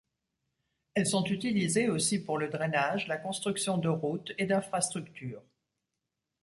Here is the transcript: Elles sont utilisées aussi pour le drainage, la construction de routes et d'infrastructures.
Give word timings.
Elles 0.95 1.05
sont 1.05 1.25
utilisées 1.25 1.87
aussi 1.87 2.17
pour 2.23 2.39
le 2.39 2.47
drainage, 2.47 3.05
la 3.07 3.17
construction 3.17 3.77
de 3.77 3.87
routes 3.87 4.31
et 4.39 4.47
d'infrastructures. 4.47 5.43